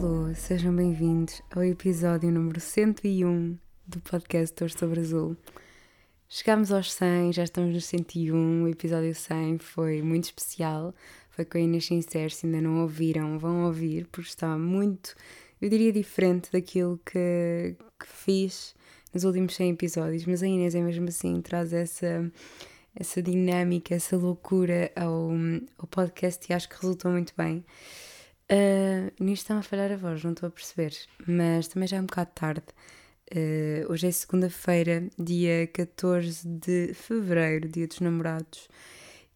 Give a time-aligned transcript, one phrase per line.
[0.00, 5.36] Alô, sejam bem-vindos ao episódio número 101 do podcast Torre sobre Azul.
[6.28, 10.94] Chegámos aos 100, já estamos no 101, o episódio 100 foi muito especial,
[11.30, 15.16] foi com a Inês Sincero, se ainda não ouviram, vão ouvir, porque está muito,
[15.60, 18.76] eu diria, diferente daquilo que, que fiz
[19.12, 22.30] nos últimos 100 episódios, mas a Inês é mesmo assim, traz essa,
[22.94, 25.32] essa dinâmica, essa loucura ao,
[25.76, 27.64] ao podcast e acho que resultou muito bem.
[28.50, 30.94] Uh, nisto está a falhar a voz, não estou a perceber,
[31.26, 32.66] mas também já é um bocado tarde.
[33.30, 38.68] Uh, hoje é segunda-feira, dia 14 de fevereiro, dia dos namorados.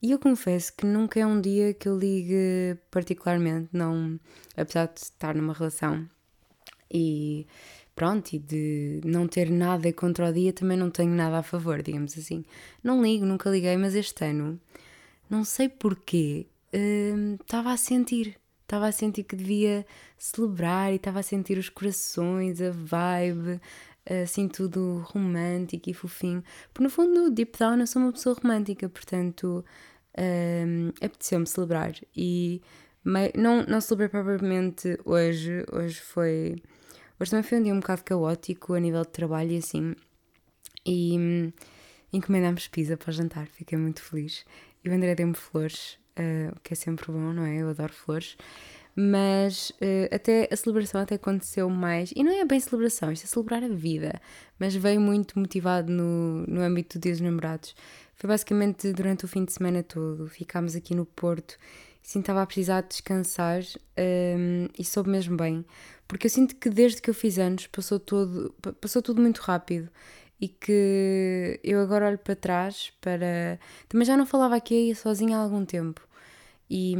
[0.02, 4.18] E eu confesso que nunca é um dia que eu ligue particularmente, não,
[4.56, 6.08] apesar de estar numa relação
[6.90, 7.46] e
[7.94, 11.82] pronto, e de não ter nada contra o dia, também não tenho nada a favor,
[11.82, 12.44] digamos assim.
[12.82, 14.58] Não ligo, nunca liguei, mas este ano,
[15.28, 18.41] não sei porquê, uh, estava a sentir
[18.72, 19.84] estava a sentir que devia
[20.16, 23.60] celebrar e estava a sentir os corações, a vibe,
[24.22, 26.42] assim tudo romântico e fofinho.
[26.72, 29.62] Porque no fundo, deep down, eu sou uma pessoa romântica, portanto,
[30.18, 31.92] um, apeteceu-me celebrar.
[32.16, 32.62] E
[33.36, 36.56] não, não celebrei propriamente hoje, hoje foi.
[37.20, 39.94] Hoje também foi um dia um bocado caótico a nível de trabalho e assim.
[40.86, 41.52] E hum,
[42.10, 44.46] encomendámos pizza para o jantar, fiquei muito feliz.
[44.82, 47.56] E o André deu-me flores, uh, que é sempre bom, não é?
[47.56, 48.36] Eu adoro flores.
[48.94, 53.26] Mas uh, até a celebração até aconteceu mais, e não é bem celebração, isto é
[53.26, 54.20] celebrar a vida,
[54.58, 57.74] mas veio muito motivado no, no âmbito dos Namorados.
[58.14, 61.58] Foi basicamente durante o fim de semana todo, ficámos aqui no Porto
[62.02, 63.64] sim estava a precisar de descansar um,
[63.96, 65.64] ehm, e soube mesmo bem,
[66.08, 69.88] porque eu sinto que desde que eu fiz anos passou tudo, passou tudo muito rápido
[70.42, 73.60] e que eu agora olho para trás para.
[73.88, 76.00] Também já não falava aqui sozinha há algum tempo.
[76.68, 76.96] E,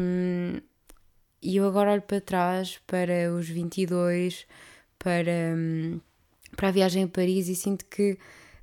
[1.42, 4.46] e eu agora olho para trás para os 22,
[4.96, 5.56] para,
[6.56, 8.16] para a viagem a Paris e sinto que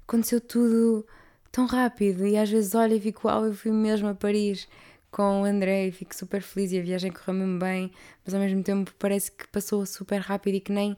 [0.08, 1.06] aconteceu tudo
[1.52, 2.26] tão rápido.
[2.26, 4.66] E às vezes olho e fico, uau, eu fui mesmo a Paris
[5.12, 7.92] com o André e fico super feliz e a viagem correu mesmo bem,
[8.24, 10.96] mas ao mesmo tempo parece que passou super rápido e que nem,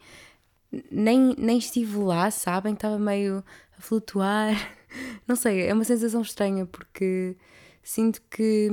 [0.92, 2.74] nem, nem estive lá, sabem?
[2.74, 3.44] Estava meio
[3.82, 4.56] flutuar.
[5.28, 7.36] Não sei, é uma sensação estranha porque
[7.84, 8.70] sinto que,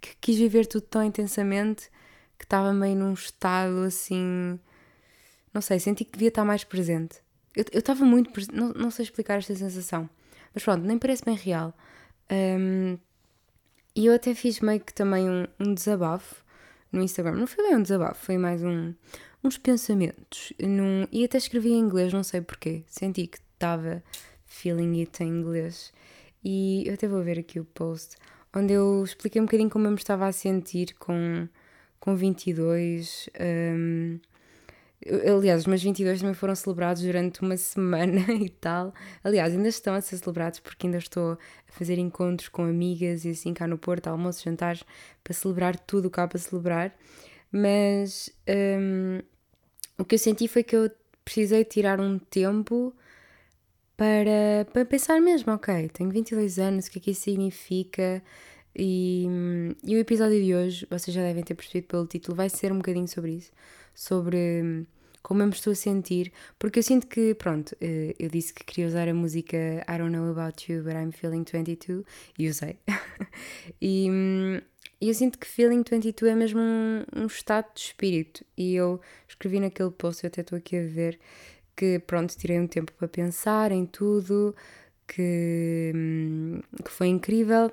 [0.00, 1.90] que quis viver tudo tão intensamente
[2.38, 4.58] que estava meio num estado assim.
[5.52, 7.20] Não sei, senti que devia estar mais presente.
[7.54, 8.30] Eu estava muito.
[8.52, 10.08] Não, não sei explicar esta sensação.
[10.54, 11.74] Mas pronto, nem parece bem real.
[12.30, 12.98] Um,
[13.94, 16.36] e eu até fiz meio que também um, um, desabafo
[16.92, 17.34] no Instagram.
[17.34, 18.94] Não foi bem um desabafo, foi mais um,
[19.42, 20.52] uns pensamentos.
[20.60, 22.84] Num, e até escrevi em inglês, não sei porquê.
[22.86, 24.02] Senti que estava
[24.46, 25.92] feeling it em inglês.
[26.44, 28.16] E eu até vou ver aqui o post,
[28.54, 31.48] onde eu expliquei um bocadinho como eu me estava a sentir com,
[31.98, 33.28] com 22.
[33.40, 34.20] Um,
[35.36, 38.94] aliás, os meus 22 também foram celebrados durante uma semana e tal.
[39.22, 43.30] Aliás, ainda estão a ser celebrados porque ainda estou a fazer encontros com amigas e
[43.30, 44.84] assim cá no Porto, almoços, jantares,
[45.24, 46.96] para celebrar tudo o que há para celebrar.
[47.50, 49.20] Mas um,
[49.98, 50.90] o que eu senti foi que eu
[51.24, 52.94] precisei tirar um tempo
[53.98, 58.22] para, para pensar mesmo, ok, tenho 22 anos, o que é que isso significa?
[58.74, 59.26] E,
[59.84, 62.76] e o episódio de hoje, vocês já devem ter percebido pelo título, vai ser um
[62.76, 63.50] bocadinho sobre isso,
[63.92, 64.86] sobre
[65.20, 68.64] como eu me estou a sentir, porque eu sinto que, pronto, eh, eu disse que
[68.64, 72.04] queria usar a música I Don't Know About You, but I'm Feeling 22,
[72.38, 72.78] e usei.
[73.82, 74.06] e,
[75.00, 79.00] e eu sinto que Feeling 22 é mesmo um, um estado de espírito, e eu
[79.26, 81.18] escrevi naquele post, eu até estou aqui a ver,
[81.78, 84.52] que pronto, tirei um tempo para pensar em tudo,
[85.06, 87.70] que, hum, que foi incrível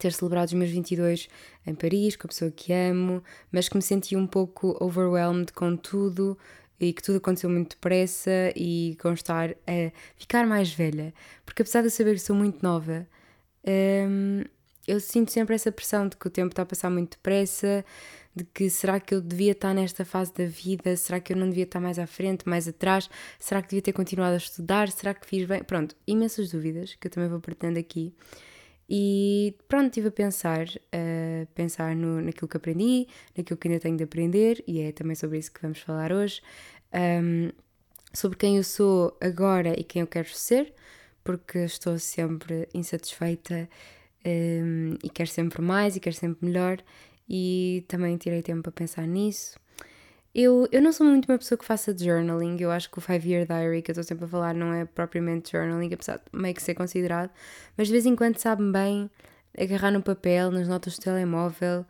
[0.00, 1.28] ter celebrado os meus 22
[1.64, 5.76] em Paris, com a pessoa que amo, mas que me senti um pouco overwhelmed com
[5.76, 6.36] tudo
[6.80, 11.14] e que tudo aconteceu muito depressa e com estar a ficar mais velha.
[11.46, 13.06] Porque apesar de eu saber que sou muito nova,
[13.64, 14.42] hum,
[14.88, 17.84] eu sinto sempre essa pressão de que o tempo está a passar muito depressa,
[18.34, 20.96] de que será que eu devia estar nesta fase da vida?
[20.96, 23.10] Será que eu não devia estar mais à frente, mais atrás?
[23.38, 24.90] Será que devia ter continuado a estudar?
[24.90, 25.62] Será que fiz bem?
[25.64, 28.14] Pronto, imensas dúvidas que eu também vou partilhando aqui.
[28.88, 33.06] E pronto, estive a pensar, a pensar no, naquilo que aprendi,
[33.36, 36.42] naquilo que ainda tenho de aprender, e é também sobre isso que vamos falar hoje.
[36.92, 37.50] Um,
[38.12, 40.74] sobre quem eu sou agora e quem eu quero ser,
[41.22, 43.68] porque estou sempre insatisfeita
[44.26, 46.82] um, e quero sempre mais e quero sempre melhor
[47.30, 49.56] e também tirei tempo para pensar nisso.
[50.34, 53.28] Eu, eu não sou muito uma pessoa que faça journaling, eu acho que o Five
[53.28, 56.54] Year Diary que eu estou sempre a falar não é propriamente journaling, apesar de meio
[56.54, 57.30] que ser considerado,
[57.76, 59.10] mas de vez em quando sabe-me bem
[59.58, 61.84] agarrar no papel, nas notas do telemóvel,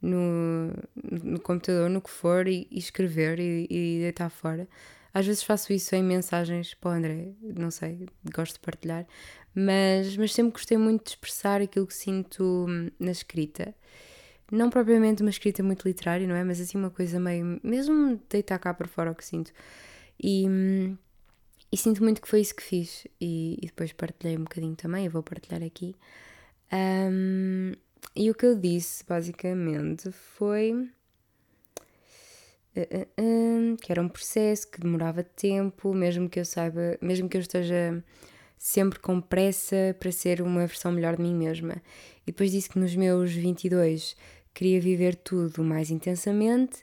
[0.00, 4.68] no, no computador, no que for, e, e escrever e, e deitar fora.
[5.12, 9.06] Às vezes faço isso em mensagens para o André, não sei, gosto de partilhar,
[9.54, 13.74] mas, mas sempre gostei muito de expressar aquilo que sinto hum, na escrita.
[14.50, 16.42] Não propriamente uma escrita muito literária, não é?
[16.42, 17.60] Mas assim uma coisa meio.
[17.62, 19.52] mesmo deitar cá para fora o que sinto.
[20.22, 20.46] E,
[21.70, 23.06] e sinto muito que foi isso que fiz.
[23.20, 25.94] E, e depois partilhei um bocadinho também, eu vou partilhar aqui.
[26.72, 27.72] Um,
[28.14, 34.80] e o que eu disse, basicamente, foi uh, uh, uh, que era um processo que
[34.80, 38.02] demorava tempo, mesmo que eu saiba, mesmo que eu esteja
[38.56, 41.76] sempre com pressa para ser uma versão melhor de mim mesma.
[42.26, 44.16] E depois disse que nos meus 22
[44.58, 46.82] queria viver tudo mais intensamente,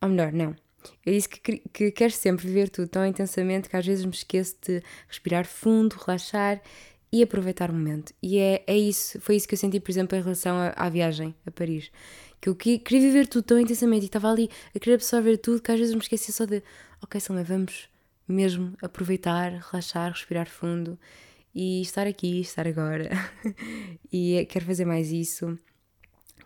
[0.00, 0.56] ou melhor, não.
[1.04, 4.56] Eu disse que, que quero sempre viver tudo tão intensamente que às vezes me esqueço
[4.66, 6.62] de respirar fundo, relaxar
[7.12, 8.14] e aproveitar o momento.
[8.22, 10.88] E é, é isso, foi isso que eu senti, por exemplo, em relação à, à
[10.88, 11.90] viagem a Paris.
[12.40, 15.70] Que eu queria viver tudo tão intensamente e estava ali a querer absorver tudo que
[15.70, 16.62] às vezes me esquecia só de,
[17.02, 17.90] ok, Salma, vamos
[18.26, 20.98] mesmo aproveitar, relaxar, respirar fundo
[21.54, 23.10] e estar aqui, estar agora.
[24.10, 25.58] e quero fazer mais isso.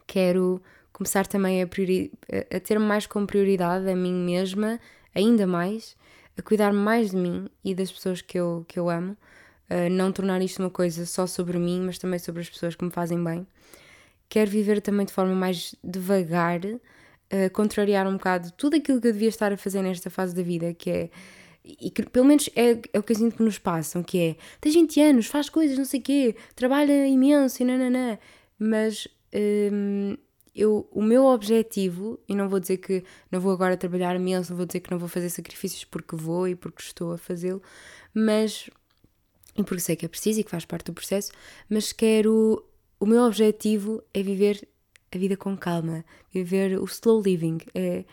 [0.07, 0.63] Quero
[0.93, 4.79] começar também a, a ter mais como prioridade a mim mesma,
[5.15, 5.97] ainda mais,
[6.39, 9.17] a cuidar mais de mim e das pessoas que eu, que eu amo
[9.91, 12.91] não tornar isto uma coisa só sobre mim, mas também sobre as pessoas que me
[12.91, 13.47] fazem bem.
[14.29, 16.61] Quero viver também de forma mais devagar,
[17.53, 20.75] contrariar um bocado tudo aquilo que eu devia estar a fazer nesta fase da vida,
[20.75, 21.11] que é.
[21.65, 24.37] E que pelo menos é, é o que eu sinto que nos passam, que é
[24.61, 28.19] tens 20 anos, faz coisas, não sei o quê, trabalha imenso e nananã.
[28.59, 30.17] Mas um,
[30.55, 34.57] eu, o meu objetivo, e não vou dizer que não vou agora trabalhar imenso, não
[34.57, 37.61] vou dizer que não vou fazer sacrifícios porque vou e porque estou a fazê-lo,
[38.15, 38.71] mas
[39.57, 41.33] e porque sei que é preciso e que faz parte do processo,
[41.69, 42.65] mas quero.
[42.99, 44.67] O meu objetivo é viver
[45.15, 47.59] a vida com calma, viver o slow living.
[47.75, 48.05] É,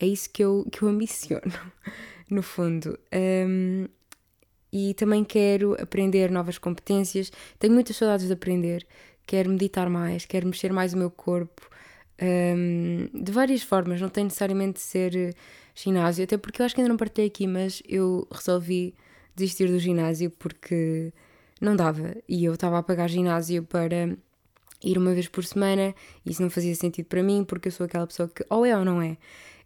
[0.00, 1.52] é isso que eu, que eu ambiciono,
[2.28, 2.98] no fundo.
[3.14, 3.86] Um,
[4.72, 7.30] e também quero aprender novas competências.
[7.58, 8.86] Tenho muitas saudades de aprender.
[9.26, 11.68] Quero meditar mais, quero mexer mais o meu corpo.
[12.20, 15.34] Um, de várias formas, não tem necessariamente de ser
[15.74, 18.94] ginásio, até porque eu acho que ainda não partilhei aqui, mas eu resolvi
[19.34, 21.12] desistir do ginásio porque
[21.60, 24.16] não dava e eu estava a pagar ginásio para
[24.84, 27.86] ir uma vez por semana e isso não fazia sentido para mim porque eu sou
[27.86, 29.16] aquela pessoa que ou é ou não é.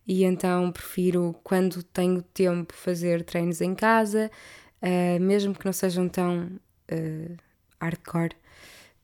[0.07, 4.31] E então prefiro, quando tenho tempo, fazer treinos em casa,
[4.81, 6.49] uh, mesmo que não sejam tão
[6.93, 7.37] uh,
[7.81, 8.37] hardcore,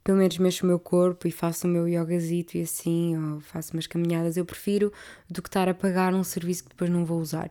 [0.05, 3.73] pelo menos mexo o meu corpo e faço o meu yogazito e assim, ou faço
[3.73, 4.93] umas caminhadas, eu prefiro
[5.31, 7.51] do que estar a pagar um serviço que depois não vou usar.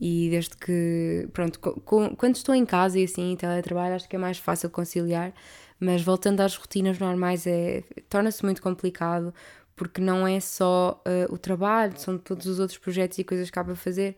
[0.00, 4.16] E desde que, pronto, com, quando estou em casa e assim, em teletrabalho, acho que
[4.16, 5.34] é mais fácil conciliar,
[5.78, 9.34] mas voltando às rotinas normais, é, torna-se muito complicado,
[9.76, 13.58] porque não é só uh, o trabalho, são todos os outros projetos e coisas que
[13.58, 14.16] há para fazer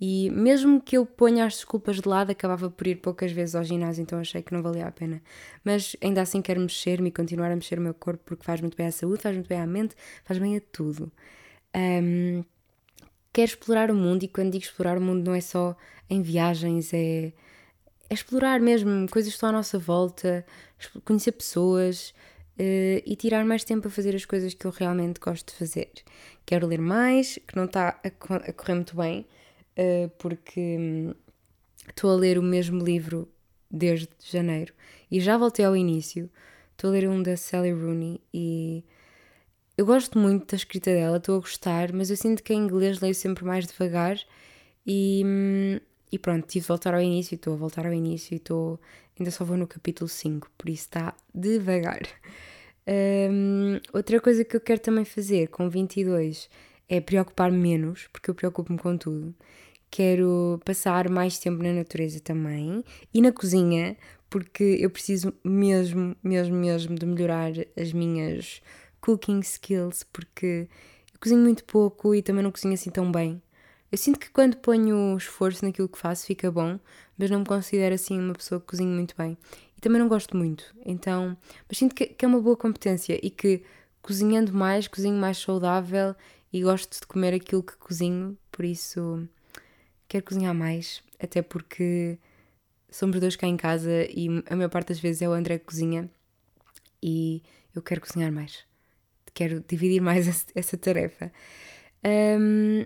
[0.00, 3.62] e mesmo que eu ponha as desculpas de lado, acabava por ir poucas vezes ao
[3.62, 5.22] ginásio, então achei que não valia a pena.
[5.62, 8.76] Mas ainda assim quero mexer-me e continuar a mexer o meu corpo porque faz muito
[8.78, 9.94] bem à saúde, faz muito bem à mente,
[10.24, 11.12] faz bem a tudo.
[11.76, 12.42] Um,
[13.30, 15.76] quero explorar o mundo e quando digo explorar o mundo não é só
[16.08, 17.34] em viagens, é,
[18.08, 20.46] é explorar mesmo coisas que estão à nossa volta,
[21.04, 22.14] conhecer pessoas,
[22.58, 25.88] Uh, e tirar mais tempo a fazer as coisas que eu realmente gosto de fazer.
[26.44, 29.26] Quero ler mais, que não está a, a correr muito bem,
[30.18, 31.14] porque hum,
[31.88, 33.28] estou a ler o mesmo livro
[33.70, 34.72] desde janeiro
[35.10, 36.30] e já voltei ao início.
[36.72, 38.84] Estou a ler um da Sally Rooney e
[39.76, 43.00] eu gosto muito da escrita dela, estou a gostar, mas eu sinto que em inglês
[43.00, 44.18] leio sempre mais devagar
[44.86, 48.36] e, hum, e pronto, tive de voltar ao início, estou a voltar ao início e
[48.36, 48.80] estou,
[49.18, 52.02] ainda só vou no capítulo 5, por isso está devagar.
[52.92, 56.48] Um, outra coisa que eu quero também fazer com 22
[56.88, 59.32] é preocupar-me menos, porque eu preocupo-me com tudo
[59.90, 63.96] quero passar mais tempo na natureza também e na cozinha,
[64.28, 68.62] porque eu preciso mesmo, mesmo, mesmo de melhorar as minhas
[69.00, 70.68] cooking skills, porque
[71.12, 73.42] eu cozinho muito pouco e também não cozinho assim tão bem.
[73.90, 76.78] Eu sinto que quando ponho esforço naquilo que faço fica bom,
[77.18, 79.36] mas não me considero assim uma pessoa que cozinha muito bem.
[79.76, 81.36] E também não gosto muito, então.
[81.68, 83.64] Mas sinto que, que é uma boa competência e que
[84.00, 86.14] cozinhando mais, cozinho mais saudável
[86.52, 89.28] e gosto de comer aquilo que cozinho, por isso
[90.10, 92.18] quero cozinhar mais, até porque
[92.90, 95.66] somos dois cá em casa e a maior parte das vezes é o André que
[95.66, 96.10] cozinha
[97.00, 98.64] e eu quero cozinhar mais.
[99.32, 101.32] Quero dividir mais essa tarefa.
[102.04, 102.84] Um,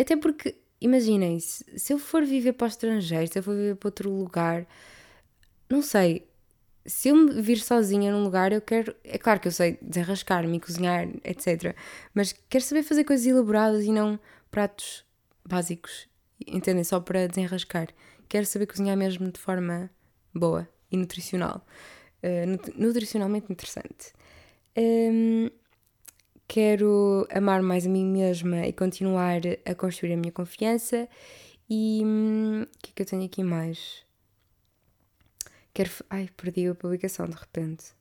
[0.00, 3.76] até porque, imaginem, se, se eu for viver para o estrangeiro, se eu for viver
[3.76, 4.66] para outro lugar,
[5.68, 6.26] não sei,
[6.86, 8.96] se eu me vir sozinha num lugar, eu quero.
[9.04, 11.76] É claro que eu sei desenrascar-me, cozinhar, etc.
[12.14, 14.18] Mas quero saber fazer coisas elaboradas e não
[14.50, 15.04] pratos
[15.44, 16.08] básicos,
[16.46, 16.84] entendem?
[16.84, 17.88] Só para desenrascar.
[18.28, 19.90] Quero saber cozinhar mesmo de forma
[20.34, 21.64] boa e nutricional.
[22.22, 24.12] Uh, nutricionalmente interessante.
[24.76, 25.48] Um,
[26.48, 31.08] quero amar mais a mim mesma e continuar a construir a minha confiança.
[31.68, 34.04] E hum, o que é que eu tenho aqui mais?
[35.72, 35.90] Quero.
[36.10, 37.94] Ai, perdi a publicação de repente.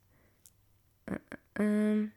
[1.10, 1.16] Uh,
[1.62, 2.12] uh,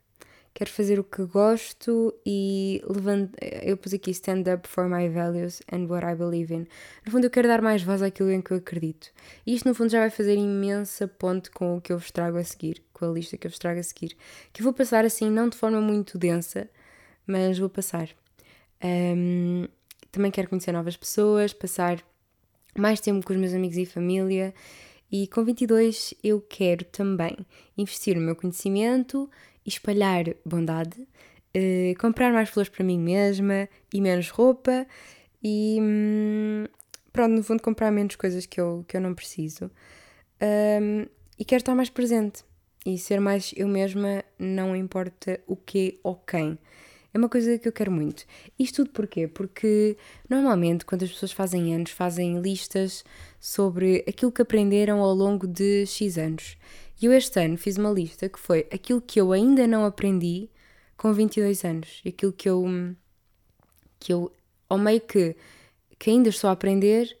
[0.59, 3.29] quero fazer o que gosto e levant...
[3.63, 6.67] eu pus aqui stand up for my values and what I believe in.
[7.05, 9.07] No fundo, eu quero dar mais voz àquilo em que eu acredito.
[9.47, 12.37] E isto, no fundo, já vai fazer imensa ponte com o que eu vos trago
[12.37, 14.17] a seguir, com a lista que eu vos trago a seguir.
[14.51, 16.69] Que eu vou passar assim, não de forma muito densa,
[17.25, 18.09] mas vou passar.
[18.83, 19.65] Um,
[20.11, 22.03] também quero conhecer novas pessoas, passar
[22.77, 24.53] mais tempo com os meus amigos e família
[25.11, 27.35] e com 22 eu quero também
[27.77, 29.29] investir no meu conhecimento,
[29.65, 31.07] espalhar bondade,
[31.53, 34.85] eh, comprar mais flores para mim mesma e menos roupa
[35.43, 36.65] e hum,
[37.11, 39.71] pronto, no fundo comprar menos coisas que eu, que eu não preciso.
[40.41, 41.05] Um,
[41.37, 42.43] e quero estar mais presente
[42.85, 46.57] e ser mais eu mesma, não importa o que ou quem.
[47.13, 48.23] É uma coisa que eu quero muito.
[48.57, 49.27] Isto tudo porquê?
[49.27, 49.97] Porque
[50.29, 53.03] normalmente quando as pessoas fazem anos, fazem listas
[53.39, 56.55] sobre aquilo que aprenderam ao longo de X anos.
[57.01, 60.49] E eu este ano fiz uma lista que foi aquilo que eu ainda não aprendi
[60.97, 62.01] com 22 anos.
[62.05, 62.65] Aquilo que eu.
[63.99, 64.31] que eu.
[64.67, 65.35] ao meio que.
[65.97, 67.17] que ainda estou a aprender,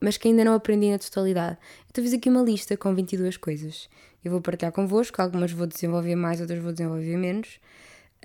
[0.00, 1.58] mas que ainda não aprendi na totalidade.
[1.90, 3.88] Então fiz aqui uma lista com 22 coisas.
[4.24, 7.60] Eu vou partilhar convosco, algumas vou desenvolver mais, outras vou desenvolver menos.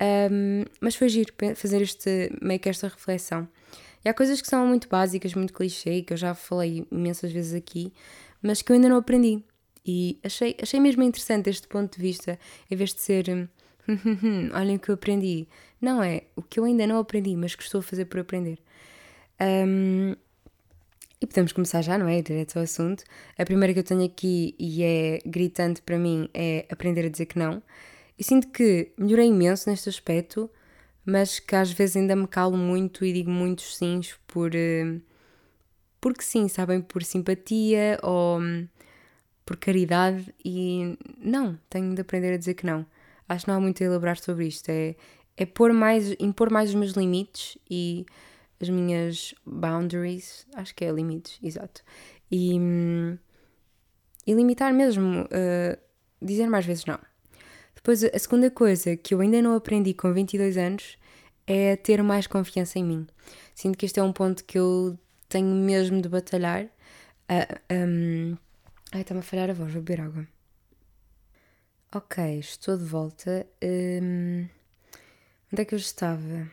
[0.00, 3.46] Um, mas foi giro fazer este, meio que esta reflexão.
[4.04, 7.54] E há coisas que são muito básicas, muito clichê, que eu já falei imensas vezes
[7.54, 7.92] aqui,
[8.42, 9.42] mas que eu ainda não aprendi.
[9.86, 12.38] E achei, achei mesmo interessante este ponto de vista,
[12.70, 13.48] em vez de ser
[14.54, 15.46] olhem o que eu aprendi.
[15.80, 18.58] Não é o que eu ainda não aprendi, mas que estou a fazer por aprender.
[19.40, 20.14] Um,
[21.20, 22.20] e podemos começar já, não é?
[22.22, 23.04] Direto ao assunto.
[23.38, 27.26] A primeira que eu tenho aqui e é gritante para mim é aprender a dizer
[27.26, 27.62] que não.
[28.18, 30.50] E sinto que melhorei imenso neste aspecto,
[31.04, 34.54] mas que às vezes ainda me calo muito e digo muitos sims por.
[34.54, 35.00] Eh,
[36.00, 36.80] porque sim, sabem?
[36.80, 38.68] Por simpatia ou hum,
[39.44, 42.86] por caridade e não, tenho de aprender a dizer que não.
[43.28, 44.68] Acho que não há muito a elaborar sobre isto.
[44.68, 44.94] É,
[45.36, 48.06] é pôr mais, impor mais os meus limites e
[48.60, 51.82] as minhas boundaries, acho que é limites, exato.
[52.30, 52.56] E,
[54.26, 55.78] e limitar mesmo, uh,
[56.20, 56.98] dizer mais vezes não.
[57.74, 60.96] Depois, a segunda coisa que eu ainda não aprendi com 22 anos
[61.46, 63.06] é ter mais confiança em mim.
[63.54, 64.98] Sinto que este é um ponto que eu
[65.28, 66.64] tenho mesmo de batalhar.
[66.64, 68.36] Uh, um...
[68.94, 70.24] Ai, está-me a falhar a voz, vou beber água.
[71.92, 73.44] Ok, estou de volta.
[73.60, 74.46] Um...
[75.52, 76.48] Onde é que eu estava?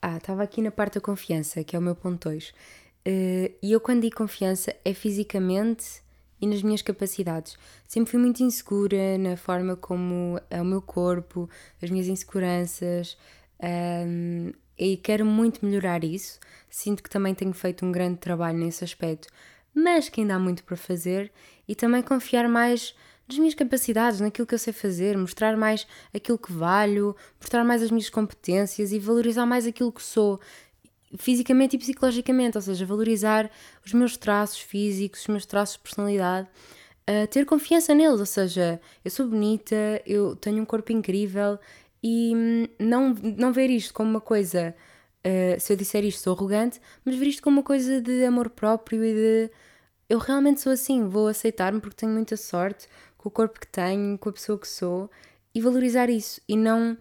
[0.00, 2.50] Ah, estava aqui na parte da confiança, que é o meu ponto 2.
[2.50, 6.04] Uh, e eu, quando digo confiança, é fisicamente
[6.40, 7.58] e nas minhas capacidades.
[7.84, 11.50] Sempre fui muito insegura na forma como é o meu corpo,
[11.82, 13.18] as minhas inseguranças,
[13.60, 16.38] um, e quero muito melhorar isso.
[16.68, 19.26] Sinto que também tenho feito um grande trabalho nesse aspecto,
[19.74, 21.32] mas que ainda há muito para fazer
[21.66, 22.94] e também confiar mais
[23.28, 27.82] nas minhas capacidades, naquilo que eu sei fazer, mostrar mais aquilo que valho, mostrar mais
[27.82, 30.40] as minhas competências e valorizar mais aquilo que sou
[31.16, 33.50] fisicamente e psicologicamente, ou seja, valorizar
[33.84, 36.48] os meus traços físicos, os meus traços de personalidade,
[37.08, 41.58] uh, ter confiança neles, ou seja, eu sou bonita, eu tenho um corpo incrível
[42.02, 44.74] e hum, não, não ver isto como uma coisa,
[45.26, 48.50] uh, se eu disser isto sou arrogante, mas ver isto como uma coisa de amor
[48.50, 49.50] próprio e de
[50.08, 54.18] eu realmente sou assim, vou aceitar-me porque tenho muita sorte com o corpo que tenho,
[54.18, 55.08] com a pessoa que sou
[55.54, 56.98] e valorizar isso e não,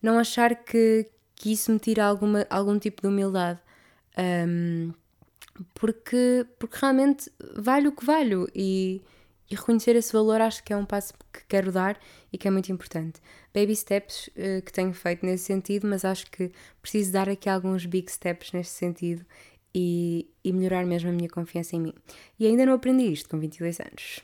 [0.00, 3.60] não achar que, que isso me tira alguma, algum tipo de humildade.
[4.16, 4.92] Um,
[5.74, 9.02] porque, porque realmente vale o que valho e,
[9.50, 11.98] e, reconhecer esse valor acho que é um passo que quero dar
[12.32, 13.20] e que é muito importante.
[13.54, 16.50] Baby steps uh, que tenho feito nesse sentido, mas acho que
[16.82, 19.24] preciso dar aqui alguns big steps neste sentido
[19.74, 21.94] e, e melhorar mesmo a minha confiança em mim.
[22.38, 24.20] E ainda não aprendi isto com 22 anos.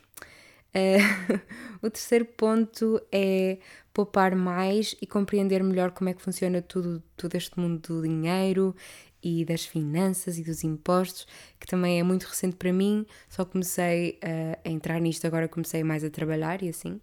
[0.75, 1.41] Uh,
[1.83, 3.59] o terceiro ponto é
[3.93, 8.75] poupar mais e compreender melhor como é que funciona tudo, todo este mundo do dinheiro
[9.23, 11.27] e das finanças e dos impostos,
[11.59, 14.19] que também é muito recente para mim, só comecei
[14.65, 17.01] a entrar nisto agora, comecei mais a trabalhar e assim.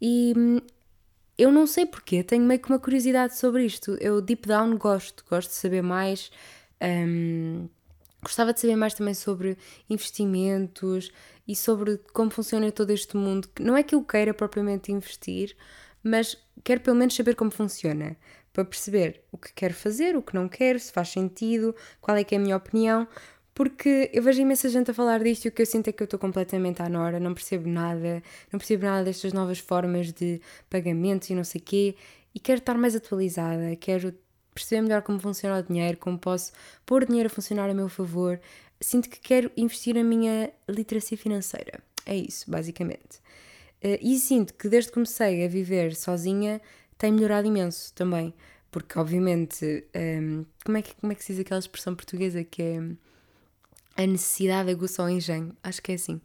[0.00, 0.60] E hum,
[1.38, 3.96] eu não sei porquê, tenho meio que uma curiosidade sobre isto.
[4.00, 6.30] Eu deep down gosto, gosto de saber mais,
[6.82, 7.68] um,
[8.26, 9.56] Gostava de saber mais também sobre
[9.88, 11.12] investimentos
[11.46, 13.48] e sobre como funciona todo este mundo.
[13.60, 15.56] Não é que eu queira propriamente investir,
[16.02, 18.16] mas quero pelo menos saber como funciona,
[18.52, 22.24] para perceber o que quero fazer, o que não quero, se faz sentido, qual é
[22.24, 23.06] que é a minha opinião,
[23.56, 26.02] porque eu vejo imensa gente a falar disto e o que eu sinto é que
[26.02, 28.22] eu estou completamente à nora, não percebo nada,
[28.52, 31.96] não percebo nada destas novas formas de pagamentos e não sei quê,
[32.34, 34.14] e quero estar mais atualizada, quero
[34.54, 36.52] perceber melhor como funciona o dinheiro, como posso
[36.84, 38.38] pôr o dinheiro a funcionar a meu favor.
[38.78, 41.80] Sinto que quero investir na minha literacia financeira.
[42.04, 43.22] É isso, basicamente.
[43.80, 46.60] Eh, e sinto que desde que comecei a viver sozinha
[46.98, 48.34] tem melhorado imenso também.
[48.70, 52.60] Porque, obviamente, ehm, como, é que, como é que se diz aquela expressão portuguesa que
[52.60, 52.82] é
[53.96, 55.56] a necessidade aguça o engenho?
[55.62, 56.20] Acho que é assim.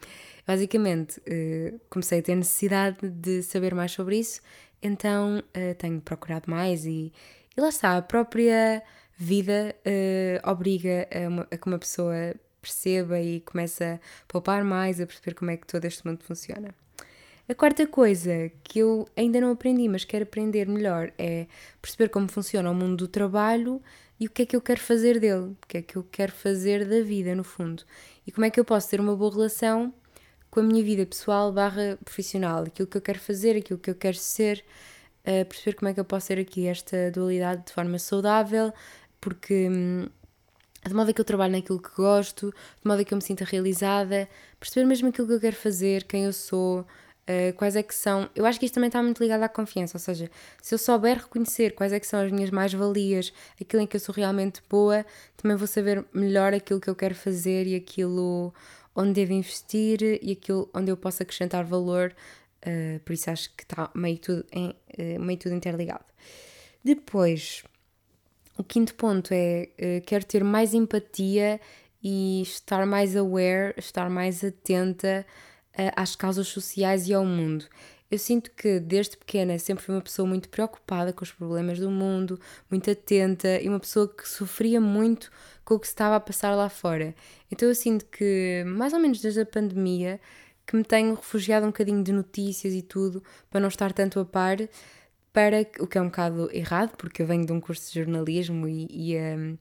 [0.45, 4.41] Basicamente, uh, comecei a ter necessidade de saber mais sobre isso,
[4.81, 7.13] então uh, tenho procurado mais e,
[7.55, 8.83] e lá está, a própria
[9.17, 14.99] vida uh, obriga a, uma, a, que uma pessoa perceba e comece a poupar mais,
[14.99, 16.73] a perceber como é que todo este mundo funciona.
[17.47, 21.47] A quarta coisa que eu ainda não aprendi, mas quero aprender melhor, é
[21.81, 23.81] perceber como funciona o mundo do trabalho
[24.21, 26.31] e o que é que eu quero fazer dele, o que é que eu quero
[26.31, 27.83] fazer da vida, no fundo.
[28.25, 29.91] E como é que eu posso ter uma boa relação
[30.51, 33.95] com a minha vida pessoal barra profissional, aquilo que eu quero fazer, aquilo que eu
[33.95, 34.63] quero ser,
[35.25, 38.71] a perceber como é que eu posso ter aqui esta dualidade de forma saudável,
[39.19, 40.07] porque hum,
[40.87, 44.29] de modo que eu trabalho naquilo que gosto, de modo que eu me sinta realizada,
[44.59, 46.85] perceber mesmo aquilo que eu quero fazer, quem eu sou,
[47.31, 48.29] uh, quais é que são.
[48.35, 50.29] Eu acho que isto também está muito ligado à confiança, ou seja,
[50.61, 53.99] se eu souber reconhecer quais é que são as minhas mais-valias, aquilo em que eu
[53.99, 55.05] sou realmente boa,
[55.37, 58.53] também vou saber melhor aquilo que eu quero fazer e aquilo
[58.95, 62.13] onde devo investir e aquilo onde eu posso acrescentar valor
[62.61, 66.05] Uh, por isso acho que está meio tudo, em, uh, meio tudo interligado.
[66.83, 67.63] Depois,
[68.57, 71.59] o quinto ponto é uh, quero ter mais empatia
[72.03, 75.25] e estar mais aware, estar mais atenta
[75.95, 77.65] às causas sociais e ao mundo.
[78.09, 81.89] Eu sinto que desde pequena sempre fui uma pessoa muito preocupada com os problemas do
[81.89, 82.37] mundo,
[82.69, 85.31] muito atenta e uma pessoa que sofria muito
[85.63, 87.15] com o que se estava a passar lá fora.
[87.49, 90.19] Então eu sinto que, mais ou menos desde a pandemia,
[90.67, 94.25] que me tenho refugiado um bocadinho de notícias e tudo para não estar tanto a
[94.25, 94.57] par,
[95.31, 98.67] para o que é um bocado errado, porque eu venho de um curso de jornalismo
[98.67, 99.57] e, e um,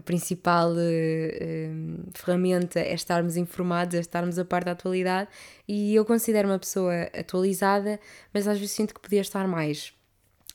[0.00, 5.28] a principal uh, ferramenta é estarmos informados, é estarmos a par da atualidade
[5.68, 8.00] e eu considero uma pessoa atualizada,
[8.32, 9.92] mas às vezes sinto que podia estar mais.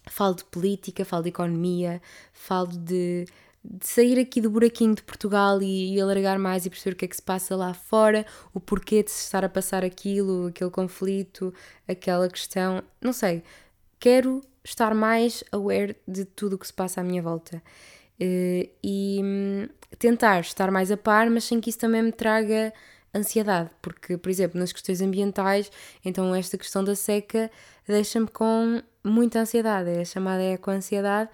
[0.07, 2.01] Falo de política, falo de economia,
[2.33, 3.25] falo de
[3.67, 7.05] de sair aqui do buraquinho de Portugal e, e alargar mais e perceber o que
[7.05, 10.69] é que se passa lá fora, o porquê de se estar a passar aquilo, aquele
[10.69, 11.51] conflito,
[11.87, 12.83] aquela questão.
[13.01, 13.41] Não sei.
[13.99, 17.61] Quero estar mais aware de tudo o que se passa à minha volta.
[18.21, 19.67] Uh, e hum,
[19.99, 22.73] tentar estar mais a par, mas sem que isso também me traga
[23.13, 25.71] ansiedade, porque, por exemplo, nas questões ambientais,
[26.03, 27.49] então esta questão da seca
[27.87, 31.29] deixa-me com muita ansiedade, é chamada eco-ansiedade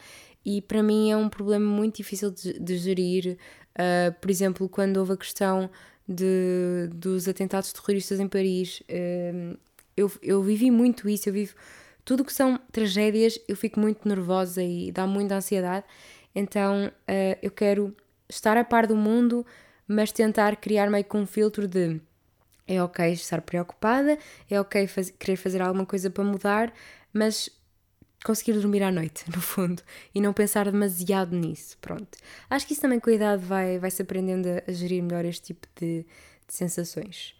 [0.46, 3.38] e para mim é um problema muito difícil de, de gerir.
[3.74, 5.70] Uh, por exemplo, quando houve a questão
[6.08, 9.58] de, dos atentados terroristas em Paris, uh,
[9.96, 11.56] eu, eu vivi muito isso, eu vivo
[12.04, 15.86] tudo que são tragédias, eu fico muito nervosa e dá muita ansiedade.
[16.34, 17.96] Então uh, eu quero
[18.30, 19.46] estar a par do mundo,
[19.88, 22.00] mas tentar criar meio que um filtro de
[22.68, 24.18] é ok estar preocupada,
[24.50, 26.74] é ok faz, querer fazer alguma coisa para mudar,
[27.12, 27.50] mas
[28.24, 29.82] conseguir dormir à noite, no fundo,
[30.14, 32.18] e não pensar demasiado nisso, pronto.
[32.50, 35.26] Acho que isso também com a idade vai, vai se aprendendo a, a gerir melhor
[35.26, 36.06] este tipo de,
[36.48, 37.36] de, sensações.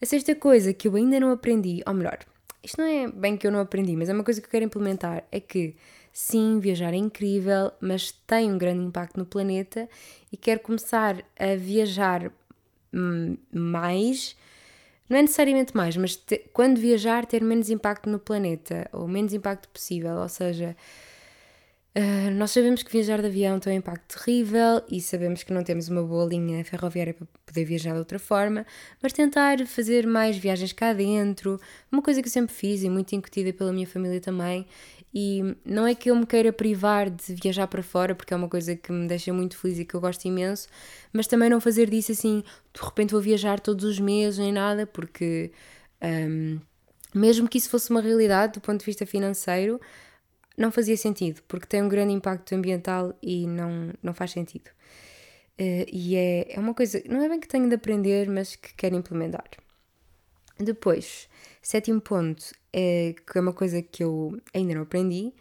[0.00, 2.18] A sexta coisa que eu ainda não aprendi, ou melhor,
[2.62, 4.64] isto não é bem que eu não aprendi, mas é uma coisa que eu quero
[4.64, 5.76] implementar, é que
[6.12, 9.88] sim, viajar é incrível, mas tem um grande impacto no planeta
[10.30, 12.30] e quero começar a viajar
[12.92, 14.36] hum, mais.
[15.08, 19.32] Não é necessariamente mais, mas te, quando viajar ter menos impacto no planeta, ou menos
[19.32, 20.76] impacto possível, ou seja,
[21.96, 25.64] uh, nós sabemos que viajar de avião tem um impacto terrível e sabemos que não
[25.64, 28.64] temos uma boa linha ferroviária para poder viajar de outra forma,
[29.02, 33.14] mas tentar fazer mais viagens cá dentro, uma coisa que eu sempre fiz e muito
[33.14, 34.66] incutida pela minha família também,
[35.14, 38.48] e não é que eu me queira privar de viajar para fora, porque é uma
[38.48, 40.68] coisa que me deixa muito feliz e que eu gosto imenso,
[41.12, 44.86] mas também não fazer disso assim, de repente vou viajar todos os meses nem nada,
[44.86, 45.52] porque
[46.02, 46.58] um,
[47.14, 49.80] mesmo que isso fosse uma realidade do ponto de vista financeiro,
[50.56, 54.68] não fazia sentido, porque tem um grande impacto ambiental e não, não faz sentido.
[55.60, 58.74] Uh, e é, é uma coisa, não é bem que tenho de aprender, mas que
[58.74, 59.44] quero implementar.
[60.58, 61.28] Depois,
[61.60, 65.32] sétimo ponto, é, que é uma coisa que eu ainda não aprendi,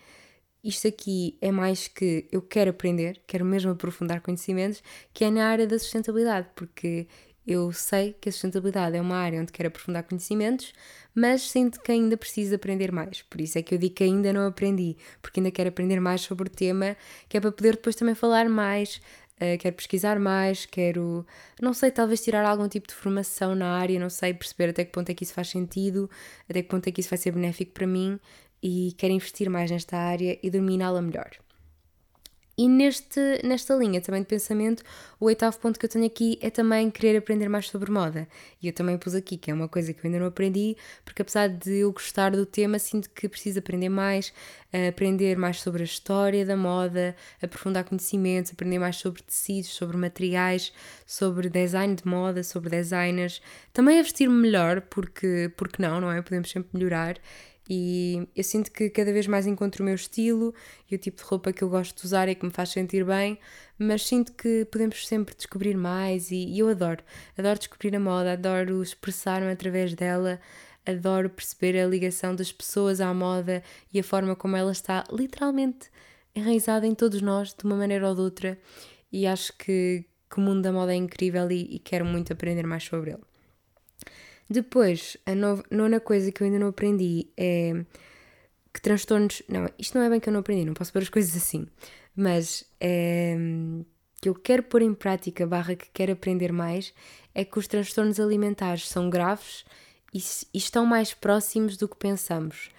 [0.63, 5.47] isto aqui é mais que eu quero aprender, quero mesmo aprofundar conhecimentos, que é na
[5.47, 7.07] área da sustentabilidade, porque
[7.45, 10.71] eu sei que a sustentabilidade é uma área onde quero aprofundar conhecimentos,
[11.13, 13.23] mas sinto que ainda preciso aprender mais.
[13.23, 16.21] Por isso é que eu digo que ainda não aprendi, porque ainda quero aprender mais
[16.21, 16.95] sobre o tema,
[17.27, 19.01] que é para poder depois também falar mais,
[19.41, 21.25] uh, quero pesquisar mais, quero,
[21.61, 24.91] não sei, talvez tirar algum tipo de formação na área, não sei, perceber até que
[24.91, 26.09] ponto é que isso faz sentido,
[26.49, 28.19] até que ponto é que isso vai ser benéfico para mim
[28.61, 31.31] e quero investir mais nesta área e dominá-la melhor.
[32.57, 34.83] E neste, nesta linha também de pensamento,
[35.19, 38.27] o oitavo ponto que eu tenho aqui é também querer aprender mais sobre moda.
[38.61, 41.21] E eu também pus aqui, que é uma coisa que eu ainda não aprendi, porque
[41.21, 44.33] apesar de eu gostar do tema, sinto que preciso aprender mais,
[44.89, 50.73] aprender mais sobre a história da moda, aprofundar conhecimentos, aprender mais sobre tecidos, sobre materiais,
[51.05, 53.41] sobre design de moda, sobre designers.
[53.73, 56.21] Também a vestir-me melhor, porque, porque não, não é?
[56.21, 57.17] Podemos sempre melhorar.
[57.73, 60.53] E eu sinto que cada vez mais encontro o meu estilo
[60.89, 63.05] e o tipo de roupa que eu gosto de usar e que me faz sentir
[63.05, 63.39] bem,
[63.79, 67.01] mas sinto que podemos sempre descobrir mais e, e eu adoro.
[67.37, 70.37] Adoro descobrir a moda, adoro expressar-me através dela,
[70.85, 75.89] adoro perceber a ligação das pessoas à moda e a forma como ela está literalmente
[76.35, 78.59] enraizada em todos nós, de uma maneira ou de outra.
[79.09, 82.67] E acho que, que o mundo da moda é incrível e, e quero muito aprender
[82.67, 83.21] mais sobre ele.
[84.51, 85.31] Depois, a
[85.73, 87.85] nona coisa que eu ainda não aprendi é
[88.73, 89.41] que transtornos.
[89.47, 91.65] Não, isto não é bem que eu não aprendi, não posso pôr as coisas assim.
[92.13, 93.37] Mas é,
[94.21, 96.93] que eu quero pôr em prática, barra que quero aprender mais,
[97.33, 99.63] é que os transtornos alimentares são graves
[100.13, 100.19] e,
[100.53, 102.69] e estão mais próximos do que pensamos.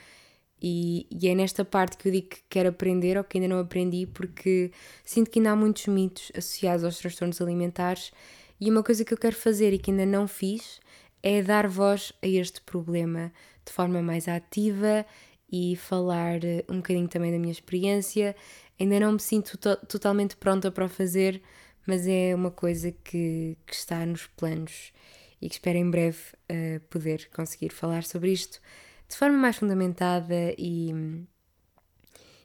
[0.61, 3.59] E, e, é nesta parte que eu digo que quero aprender ou que ainda não
[3.59, 4.71] aprendi, porque
[5.03, 8.13] sinto que ainda há muitos mitos associados aos transtornos alimentares.
[8.61, 10.82] E uma coisa que eu quero fazer e que ainda não fiz
[11.23, 13.33] é dar voz a este problema
[13.65, 15.07] de forma mais ativa
[15.51, 18.35] e falar eh, um bocadinho também da minha experiência.
[18.81, 21.43] Ainda não me sinto to totalmente pronta para o fazer,
[21.87, 24.93] mas é uma coisa que, que está nos planos
[25.41, 26.19] e que espero em breve
[26.51, 28.61] uh, poder conseguir falar sobre isto
[29.09, 30.91] de forma mais fundamentada e,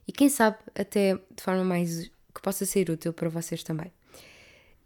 [0.08, 3.97] e quem sabe até de forma mais que possa ser útil para vocês também.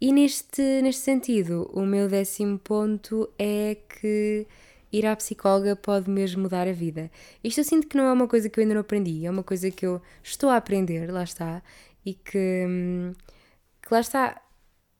[0.02, 4.48] E neste, neste sentido, o meu décimo ponto é que
[4.92, 7.08] ir à psicóloga pode mesmo mudar a vida.
[7.44, 9.44] Isto eu sinto que não é uma coisa que eu ainda não aprendi, é uma
[9.44, 11.62] coisa que eu estou a aprender, lá está,
[12.04, 12.66] e que,
[13.80, 14.42] que lá está,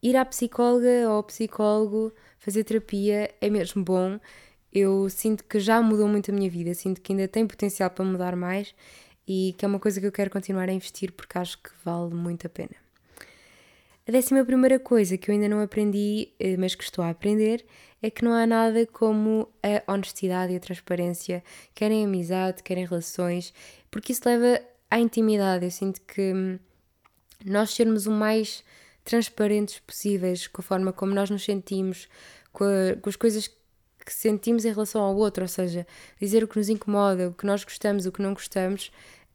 [0.03, 4.21] ir à psicóloga ou ao psicólogo, fazer terapia é mesmo bom.
[4.73, 8.05] Eu sinto que já mudou muito a minha vida, sinto que ainda tem potencial para
[8.05, 8.73] mudar mais
[9.27, 12.15] e que é uma coisa que eu quero continuar a investir porque acho que vale
[12.15, 12.82] muito a pena.
[14.07, 17.65] A décima primeira coisa que eu ainda não aprendi, eh, mas que estou a aprender,
[18.03, 23.55] é que não há nada como a honestidade e a transparência, querem amizade, querem relações,
[23.93, 24.61] porque isso leva
[24.91, 25.65] à intimidade.
[25.65, 26.59] Eu sinto que hum,
[27.45, 28.65] nós sermos o mais
[29.05, 32.09] transparentes possíveis com a forma como nós nos sentimos,
[32.53, 33.47] com, a, com as coisas
[34.05, 35.87] que sentimos em relação ao outro, ou seja,
[36.21, 38.91] dizer o que nos incomoda, o que nós gostamos, o que não gostamos,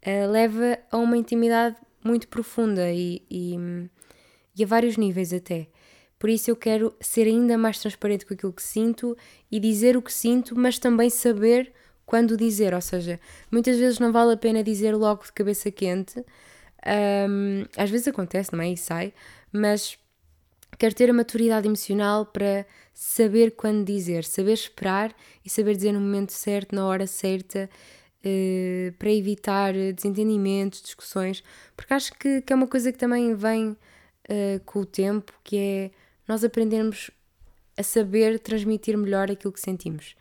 [0.05, 3.89] uh, leva a uma intimidade muito profunda e, e hum,
[4.57, 5.67] e a vários níveis até.
[6.19, 9.15] Por isso eu quero ser ainda mais transparente com aquilo que sinto
[9.51, 11.71] e dizer o que sinto, mas também saber
[12.05, 12.73] quando dizer.
[12.73, 13.19] Ou seja,
[13.51, 16.23] muitas vezes não vale a pena dizer logo de cabeça quente.
[17.29, 18.71] Um, às vezes acontece, não é?
[18.71, 19.13] E sai,
[19.51, 19.97] mas
[20.79, 25.13] quero ter a maturidade emocional para saber quando dizer, saber esperar
[25.45, 27.69] e saber dizer no momento certo, na hora certa,
[28.25, 31.43] uh, para evitar desentendimentos, discussões,
[31.75, 33.75] porque acho que, que é uma coisa que também vem
[34.29, 35.91] uh, com o tempo, que é
[36.27, 37.11] nós aprendermos
[37.77, 40.15] a saber transmitir melhor aquilo que sentimos.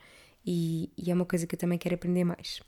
[0.45, 2.61] E, e, é uma coisa que eu também quero aprender mais.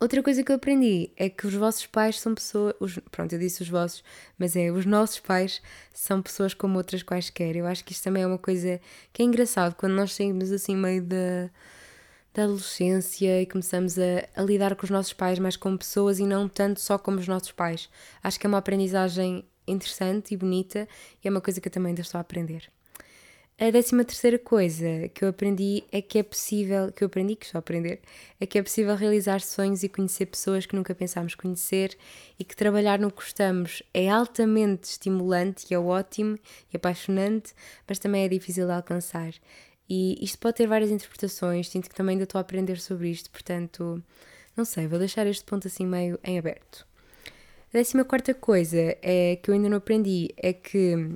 [0.00, 2.74] Outra coisa que eu aprendi é que os vossos pais são pessoas.
[2.80, 4.02] Os, pronto, eu disse os vossos,
[4.38, 5.60] mas é os nossos pais
[5.92, 7.56] são pessoas como outras quaisquer.
[7.56, 8.80] Eu acho que isto também é uma coisa
[9.12, 11.50] que é engraçado quando nós saímos assim meio da,
[12.32, 16.26] da adolescência e começamos a, a lidar com os nossos pais mais como pessoas e
[16.26, 17.88] não tanto só como os nossos pais.
[18.22, 20.88] Acho que é uma aprendizagem interessante e bonita
[21.22, 22.70] e é uma coisa que eu também ainda estou a aprender.
[23.60, 27.44] A décima terceira coisa que eu aprendi é que é possível, que eu aprendi, que
[27.44, 28.00] estou a aprender,
[28.38, 31.98] é que é possível realizar sonhos e conhecer pessoas que nunca pensámos conhecer
[32.38, 36.38] e que trabalhar no que gostamos é altamente estimulante e é ótimo
[36.72, 37.52] e apaixonante,
[37.88, 39.34] mas também é difícil de alcançar.
[39.90, 43.28] E isto pode ter várias interpretações, sinto que também ainda estou a aprender sobre isto,
[43.28, 44.00] portanto,
[44.56, 46.87] não sei, vou deixar este ponto assim meio em aberto.
[47.72, 51.10] Décima quarta coisa é que eu ainda não aprendi é que,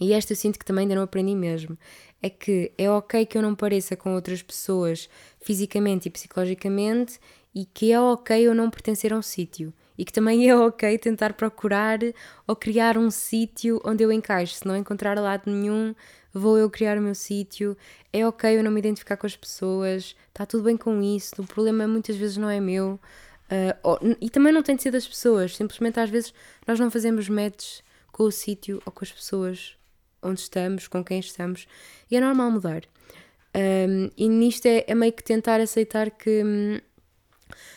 [0.00, 1.78] e esta eu sinto que também ainda não aprendi mesmo,
[2.22, 5.08] é que é ok que eu não pareça com outras pessoas
[5.40, 7.20] fisicamente e psicologicamente
[7.54, 9.72] e que é ok eu não pertencer a um sítio.
[9.96, 11.98] e que também é ok tentar procurar
[12.46, 14.54] ou criar um sítio onde eu encaixo.
[14.54, 15.92] Se não encontrar lado nenhum,
[16.32, 17.76] vou eu criar o meu sítio.
[18.12, 21.42] É ok eu não me identificar com as pessoas, está tudo bem com isso.
[21.42, 23.00] O problema muitas vezes não é meu.
[23.50, 26.34] Uh, ou, e também não tem de ser das pessoas, simplesmente às vezes
[26.66, 27.82] nós não fazemos matches
[28.12, 29.76] com o sítio ou com as pessoas
[30.22, 31.66] onde estamos, com quem estamos,
[32.10, 32.82] e é normal mudar.
[33.56, 36.78] Um, e nisto é, é, meio que tentar aceitar que, hum,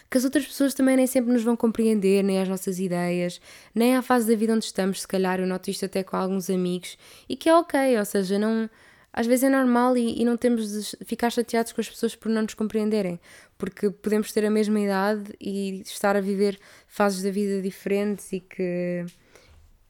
[0.10, 3.40] que as outras pessoas também nem sempre nos vão compreender, nem as nossas ideias,
[3.74, 6.50] nem à fase da vida onde estamos, se calhar eu noto isto até com alguns
[6.50, 6.98] amigos,
[7.30, 8.70] e que é ok, ou seja, não,
[9.14, 12.30] às vezes é normal e, e não temos de ficar chateados com as pessoas por
[12.30, 13.20] não nos compreenderem,
[13.58, 18.40] porque podemos ter a mesma idade e estar a viver fases da vida diferentes e
[18.40, 19.06] que,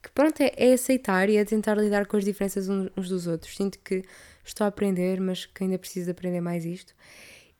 [0.02, 3.56] que pronto, é, é aceitar e é tentar lidar com as diferenças uns dos outros.
[3.56, 4.04] Sinto que
[4.44, 6.94] estou a aprender, mas que ainda preciso aprender mais isto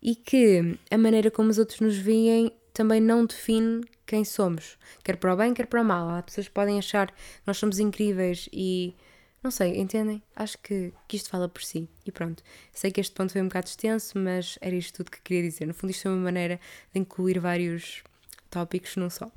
[0.02, 5.18] e que a maneira como os outros nos veem também não define quem somos, quer
[5.18, 6.10] para o bem, quer para o mal.
[6.10, 8.96] Há pessoas que podem achar que nós somos incríveis e
[9.44, 10.22] não sei, entendem?
[10.36, 11.90] Acho que, que isto fala por si.
[12.06, 15.22] E pronto, sei que este ponto foi um bocado extenso, mas era isto tudo que
[15.22, 15.66] queria dizer.
[15.66, 16.60] No fundo, isto é uma maneira
[16.94, 18.04] de incluir vários
[18.50, 19.32] tópicos num só.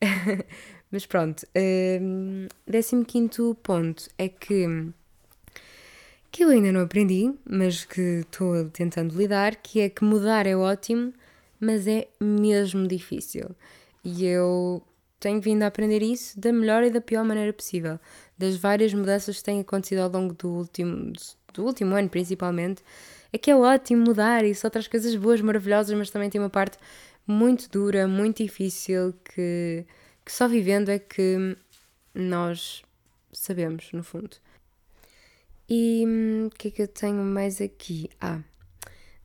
[0.90, 1.46] mas pronto,
[2.00, 2.48] um,
[3.04, 4.92] 15 ponto é que
[6.30, 10.56] que eu ainda não aprendi, mas que estou tentando lidar, que é que mudar é
[10.56, 11.12] ótimo,
[11.60, 13.50] mas é mesmo difícil.
[14.02, 14.82] E eu
[15.20, 18.00] tenho vindo a aprender isso da melhor e da pior maneira possível.
[18.42, 21.12] Das várias mudanças que têm acontecido ao longo do último,
[21.54, 22.82] do último ano, principalmente,
[23.32, 26.50] é que é ótimo mudar e só traz coisas boas, maravilhosas, mas também tem uma
[26.50, 26.76] parte
[27.24, 29.86] muito dura, muito difícil, que,
[30.24, 31.56] que só vivendo é que
[32.12, 32.82] nós
[33.32, 34.36] sabemos, no fundo.
[35.68, 38.10] E hum, o que é que eu tenho mais aqui?
[38.20, 38.40] Ah,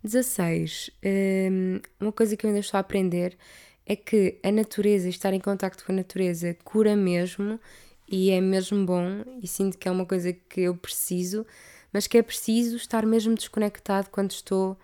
[0.03, 0.91] 16.
[1.03, 3.35] Um, uma coisa que eu ainda estou a aprender
[3.83, 7.59] é que a natureza, estar em contacto com a natureza, cura mesmo
[8.07, 9.23] e é mesmo bom.
[9.41, 11.45] E sinto que é uma coisa que eu preciso,
[11.91, 14.77] mas que é preciso estar mesmo desconectado quando estou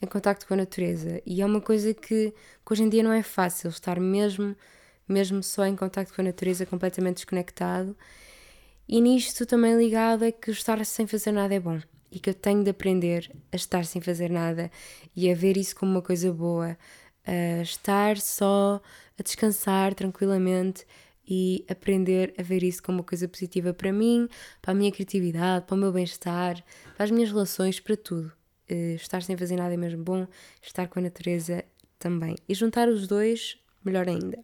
[0.00, 1.20] em contacto com a natureza.
[1.26, 4.54] E é uma coisa que, que hoje em dia não é fácil estar mesmo,
[5.08, 7.96] mesmo só em contacto com a natureza, completamente desconectado.
[8.88, 12.34] E nisto também ligado é que estar sem fazer nada é bom e que eu
[12.34, 14.70] tenho de aprender a estar sem fazer nada
[15.14, 16.76] e a ver isso como uma coisa boa,
[17.26, 18.80] a estar só
[19.18, 20.86] a descansar tranquilamente
[21.28, 24.28] e aprender a ver isso como uma coisa positiva para mim,
[24.62, 26.64] para a minha criatividade, para o meu bem-estar,
[26.96, 28.32] para as minhas relações, para tudo.
[28.70, 30.26] Uh, estar sem fazer nada é mesmo bom,
[30.62, 31.64] estar com a natureza
[31.98, 32.34] também.
[32.48, 34.38] E juntar os dois, melhor ainda.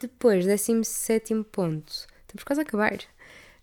[0.00, 2.98] Depois, 17 ponto, estamos quase a acabar.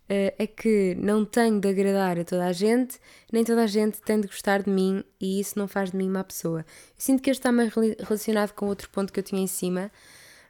[0.07, 2.99] Uh, é que não tenho de agradar a toda a gente,
[3.33, 6.07] nem toda a gente tem de gostar de mim e isso não faz de mim
[6.07, 6.59] má pessoa.
[6.59, 6.65] Eu
[6.95, 9.91] sinto que este está mais relacionado com outro ponto que eu tinha em cima,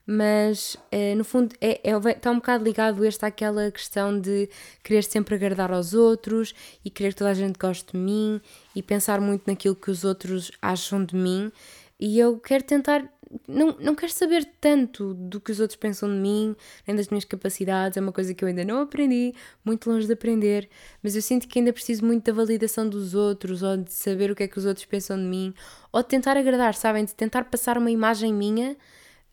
[0.05, 4.49] mas uh, no fundo é, é, está um bocado ligado este àquela questão de
[4.83, 8.39] querer sempre agradar aos outros e querer que toda a gente goste de mim
[8.75, 11.51] e pensar muito naquilo que os outros acham de mim.
[11.99, 13.09] E eu quero tentar
[13.47, 16.55] não, não quero saber tanto do que os outros pensam de mim,
[16.87, 20.13] nem das minhas capacidades, é uma coisa que eu ainda não aprendi, muito longe de
[20.13, 20.69] aprender,
[21.01, 24.35] mas eu sinto que ainda preciso muito da validação dos outros, ou de saber o
[24.35, 25.53] que é que os outros pensam de mim,
[25.91, 27.05] ou de tentar agradar, sabem?
[27.05, 28.77] De tentar passar uma imagem minha,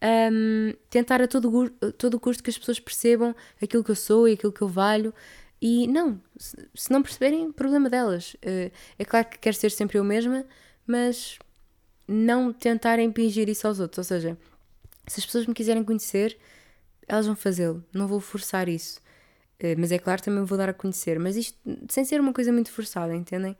[0.03, 4.33] um, tentar a todo, todo custo que as pessoas percebam aquilo que eu sou e
[4.33, 5.15] aquilo que eu valho.
[5.61, 8.35] E não, se não perceberem, problema delas.
[8.35, 10.45] Uh, é claro que quero ser sempre eu mesma,
[10.85, 11.39] mas
[12.09, 13.99] não tentar impingir isso aos outros.
[13.99, 14.37] Ou seja,
[15.07, 16.37] se as pessoas me quiserem conhecer,
[17.07, 19.01] elas vão fazê-lo, não vou forçar isso.
[19.63, 21.17] Uh, mas é claro, também vou dar a conhecer.
[21.21, 21.57] Mas isto
[21.89, 23.57] sem ser uma coisa muito forçada, entendem?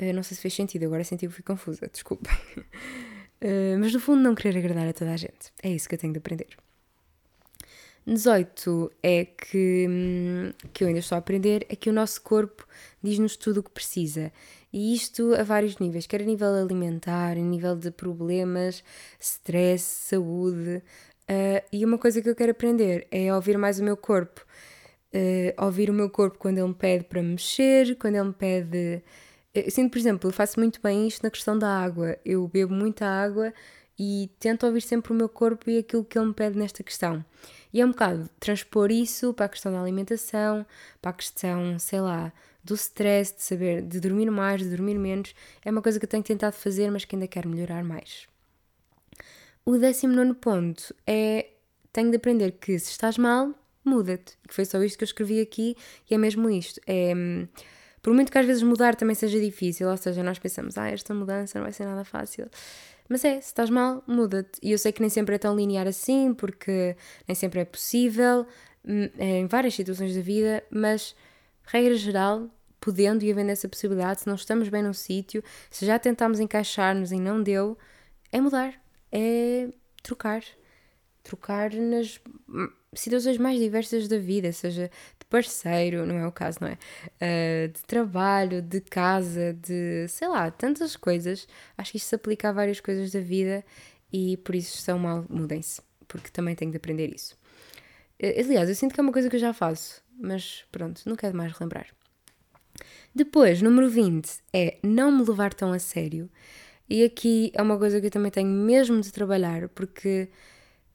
[0.00, 2.32] Uh, não sei se fez sentido, agora senti que fui confusa, desculpem.
[3.40, 5.52] Uh, mas no fundo, não querer agradar a toda a gente.
[5.62, 6.56] É isso que eu tenho de aprender.
[8.06, 12.64] 18 é que, hum, que eu ainda estou a aprender, é que o nosso corpo
[13.02, 14.32] diz-nos tudo o que precisa.
[14.72, 18.84] E isto a vários níveis, quer a nível alimentar, a nível de problemas,
[19.18, 20.82] stress, saúde.
[21.28, 24.44] Uh, e uma coisa que eu quero aprender é ouvir mais o meu corpo.
[25.12, 29.02] Uh, ouvir o meu corpo quando ele me pede para mexer, quando ele me pede.
[29.64, 32.18] Eu sinto, por exemplo, eu faço muito bem isto na questão da água.
[32.24, 33.52] Eu bebo muita água
[33.98, 37.24] e tento ouvir sempre o meu corpo e aquilo que ele me pede nesta questão.
[37.72, 40.66] E é um bocado transpor isso para a questão da alimentação,
[41.00, 45.34] para a questão, sei lá, do stress, de saber de dormir mais, de dormir menos,
[45.64, 48.26] é uma coisa que eu tenho tentado fazer, mas que ainda quero melhorar mais.
[49.64, 51.50] O 19 ponto é:
[51.92, 54.36] tenho de aprender que se estás mal, muda-te.
[54.46, 55.76] Que foi só isto que eu escrevi aqui
[56.10, 56.80] e é mesmo isto.
[56.86, 57.12] É,
[58.06, 61.12] por muito que às vezes mudar também seja difícil, ou seja, nós pensamos, ah, esta
[61.12, 62.48] mudança não vai ser nada fácil.
[63.08, 64.60] Mas é, se estás mal, muda-te.
[64.62, 68.46] E eu sei que nem sempre é tão linear assim, porque nem sempre é possível,
[68.84, 71.16] hum, em várias situações da vida, mas,
[71.64, 72.48] regra geral,
[72.80, 77.10] podendo e havendo essa possibilidade, se não estamos bem num sítio, se já tentámos encaixar-nos
[77.10, 77.76] e não deu,
[78.30, 79.68] é mudar, é
[80.00, 80.44] trocar.
[81.24, 82.20] Trocar nas
[82.94, 84.92] situações mais diversas da vida, seja
[85.28, 86.78] parceiro, não é o caso, não é?
[87.20, 91.46] Uh, de trabalho, de casa, de sei lá, tantas coisas.
[91.76, 93.64] Acho que isto se aplica a várias coisas da vida
[94.12, 97.36] e por isso estão mal, mudem-se, porque também tenho de aprender isso.
[98.22, 101.16] Uh, aliás, eu sinto que é uma coisa que eu já faço, mas pronto, não
[101.16, 101.86] quero mais relembrar.
[103.14, 106.30] Depois, número 20 é não me levar tão a sério.
[106.88, 110.28] E aqui é uma coisa que eu também tenho mesmo de trabalhar, porque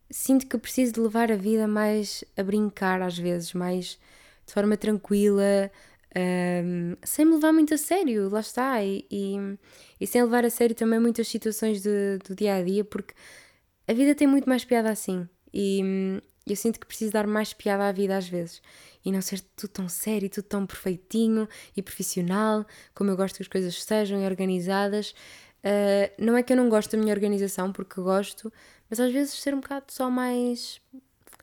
[0.09, 3.99] sinto que preciso de levar a vida mais a brincar às vezes, mais
[4.45, 5.71] de forma tranquila,
[6.15, 9.35] um, sem me levar muito a sério, lá está, e, e,
[9.99, 13.13] e, sem levar a sério também muitas situações de, do dia a dia, porque
[13.87, 17.87] a vida tem muito mais piada assim, e eu sinto que preciso dar mais piada
[17.87, 18.61] à vida às vezes,
[19.05, 23.43] e não ser tudo tão sério, tudo tão perfeitinho e profissional, como eu gosto que
[23.43, 25.13] as coisas sejam e organizadas.
[25.63, 28.51] Uh, não é que eu não gosto da minha organização, porque gosto,
[28.89, 30.81] mas às vezes ser um bocado só mais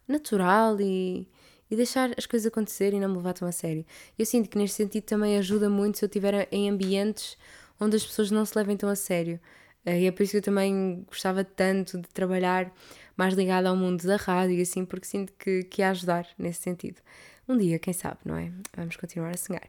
[0.06, 1.28] natural e,
[1.70, 3.84] e deixar as coisas acontecer e não me levar tão a sério.
[4.18, 7.36] Eu sinto que neste sentido também ajuda muito se eu estiver em ambientes
[7.80, 9.38] onde as pessoas não se levem tão a sério.
[9.84, 12.72] Eh, e é por isso que eu também gostava tanto de trabalhar
[13.16, 16.62] mais ligada ao mundo da rádio e assim, porque sinto que, que ia ajudar nesse
[16.62, 17.00] sentido.
[17.48, 18.52] Um dia, quem sabe, não é?
[18.76, 19.68] Vamos continuar a sonhar.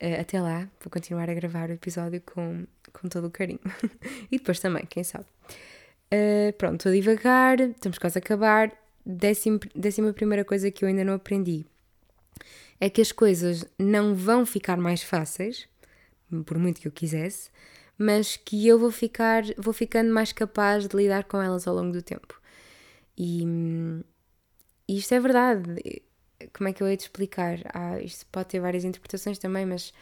[0.00, 3.60] Uh, até lá, vou continuar a gravar o episódio com, com todo o carinho.
[4.30, 5.26] e depois também, quem sabe.
[6.12, 8.72] Uh, pronto, estou a divagar, estamos quase a acabar.
[9.04, 11.64] Décimo, décima primeira coisa que eu ainda não aprendi
[12.80, 15.68] é que as coisas não vão ficar mais fáceis,
[16.46, 17.50] por muito que eu quisesse,
[17.98, 21.92] mas que eu vou ficar, vou ficando mais capaz de lidar com elas ao longo
[21.92, 22.40] do tempo.
[23.18, 23.44] E,
[24.88, 26.02] e isto é verdade.
[26.54, 27.58] Como é que eu hei de explicar?
[27.74, 29.92] Ah, isto pode ter várias interpretações também, mas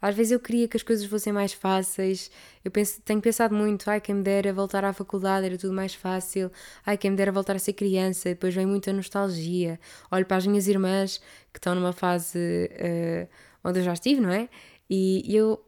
[0.00, 2.30] às vezes eu queria que as coisas fossem mais fáceis.
[2.64, 5.94] Eu penso, tenho pensado muito, ai, quem me dera voltar à faculdade era tudo mais
[5.94, 6.50] fácil.
[6.86, 8.30] Ai, quem me dera voltar a ser criança.
[8.30, 9.78] Depois vem muita nostalgia.
[10.10, 11.18] Olho para as minhas irmãs
[11.52, 13.28] que estão numa fase uh,
[13.64, 14.48] onde eu já estive, não é?
[14.88, 15.62] E eu,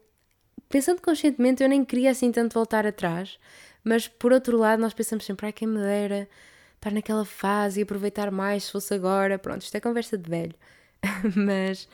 [0.69, 3.37] pensando conscientemente, eu nem queria assim tanto voltar atrás.
[3.83, 6.27] Mas por outro lado, nós pensamos sempre, ai, quem me dera
[6.75, 9.37] estar naquela fase e aproveitar mais se fosse agora.
[9.37, 10.55] Pronto, isto é conversa de velho.
[11.35, 11.87] mas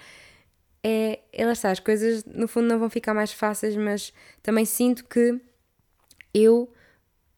[0.90, 4.64] é, é lá está, as coisas no fundo não vão ficar mais fáceis, mas também
[4.64, 5.38] sinto que
[6.34, 6.72] eu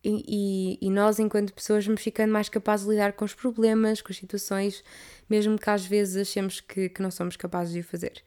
[0.03, 4.01] e, e, e, nós, enquanto pessoas, vamos ficando mais capazes de lidar com os problemas,
[4.01, 4.83] com as situações,
[5.27, 8.23] mesmo que às vezes achemos que, que não somos capazes de o fazer.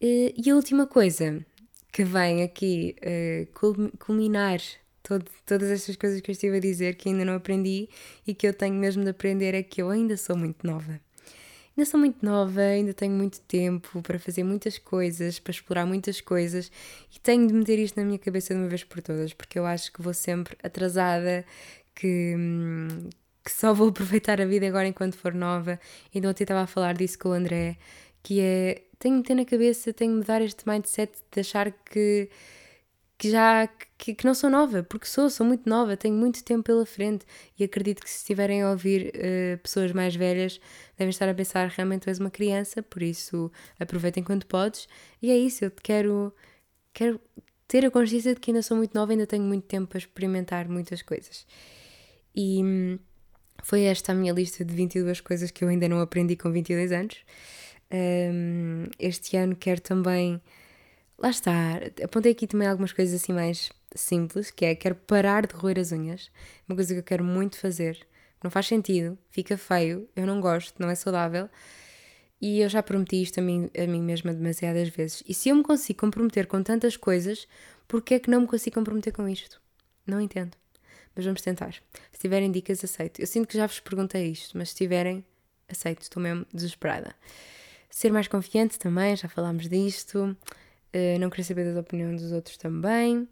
[0.00, 1.44] E, a última coisa
[1.92, 4.58] que vem aqui uh, culminar
[5.02, 7.88] todo, todas estas coisas que eu estive a dizer que ainda não aprendi
[8.26, 10.98] e que eu tenho mesmo de aprender é que eu ainda sou muito nova.
[11.76, 16.20] Ainda sou muito nova, ainda tenho muito tempo para fazer muitas coisas, para explorar muitas
[16.20, 16.70] coisas
[17.14, 19.66] e tenho de meter isto na minha cabeça de uma vez por todas, porque eu
[19.66, 21.44] acho que vou sempre atrasada,
[21.94, 22.36] que,
[23.44, 25.80] que só vou aproveitar a vida agora enquanto for nova.
[26.14, 27.76] Então ontem estava a falar disso com o André,
[28.22, 32.30] que é tenho de ter na cabeça, tenho de mudar este mindset de achar que
[33.16, 36.64] que já que, que, não sou nova, porque sou, sou muito nova, tenho muito tempo
[36.64, 37.24] pela frente
[37.58, 40.60] e acredito que se estiverem a ouvir uh, pessoas mais velhas
[40.98, 44.88] devem estar a pensar realmente tu és uma criança, por isso aproveita enquanto podes
[45.22, 46.34] e é isso, eu quero,
[46.92, 47.20] quero
[47.68, 50.68] ter a consciência de que ainda sou muito nova, ainda tenho muito tempo para experimentar
[50.68, 51.46] muitas coisas.
[52.34, 52.98] E hum,
[53.62, 56.92] foi esta a minha lista de 22 coisas que eu ainda não aprendi com 22
[56.92, 57.16] anos.
[57.92, 60.40] Um, este ano quero também
[61.18, 65.54] lá está, apontei aqui também algumas coisas assim mais simples, que é quero parar de
[65.54, 66.30] roer as unhas,
[66.68, 68.06] uma coisa que eu quero muito fazer,
[68.42, 71.48] não faz sentido, fica feio, eu não gosto, não é saudável.
[72.40, 75.22] E eu já prometi isto a mim, a mim mesma demasiadas vezes.
[75.26, 77.48] E se eu me consigo comprometer com tantas coisas,
[77.88, 79.58] porquê é que não me consigo comprometer com isto?
[80.06, 80.54] Não entendo.
[81.16, 81.72] Mas vamos tentar.
[82.12, 83.20] Se tiverem dicas, aceito.
[83.20, 85.24] Eu sinto que já vos perguntei isto, mas se tiverem,
[85.70, 86.02] aceito.
[86.02, 87.14] Estou mesmo desesperada.
[87.88, 90.36] Ser mais confiante também, já falámos disto.
[90.94, 93.28] Uh, não querer saber das opiniões dos outros também.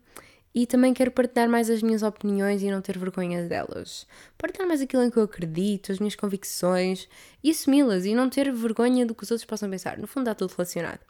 [0.54, 4.06] E também quero partilhar mais as minhas opiniões e não ter vergonha delas.
[4.36, 7.08] Partilhar mais aquilo em que eu acredito, as minhas convicções
[7.42, 9.96] e assumi-las e não ter vergonha do que os outros possam pensar.
[9.96, 11.00] No fundo, está tudo relacionado.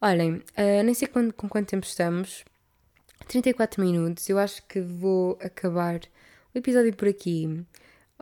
[0.00, 2.44] Olhem, uh, nem sei quando, com quanto tempo estamos.
[3.28, 4.28] 34 minutos.
[4.28, 6.00] Eu acho que vou acabar
[6.54, 7.64] o episódio por aqui.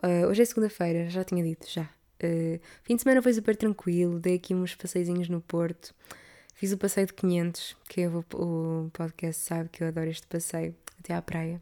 [0.03, 1.89] Uh, hoje é segunda-feira, já tinha dito, já.
[2.23, 5.93] Uh, fim de semana foi super tranquilo, dei aqui uns passeizinhos no Porto.
[6.63, 10.73] Fiz o passeio de 500, que o, o podcast sabe que eu adoro este passeio.
[10.97, 11.61] até à praia.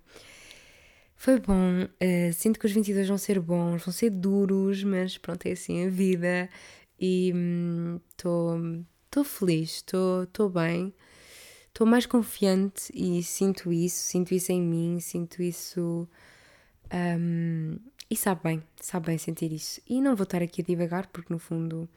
[1.16, 5.44] Foi bom, uh, sinto que os 22 vão ser bons, vão ser duros, mas pronto,
[5.48, 6.48] é assim a vida
[7.00, 7.34] e
[8.12, 8.86] estou hum,
[9.26, 10.94] feliz, estou bem,
[11.70, 16.08] estou mais confiante e sinto isso, sinto isso em mim, sinto isso
[16.94, 17.76] um,
[18.08, 19.82] e sabe bem, sabe bem sentir isso.
[19.90, 21.90] E não vou estar aqui a divagar porque no fundo